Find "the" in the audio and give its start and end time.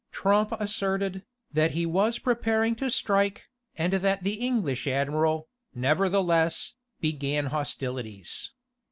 4.23-4.33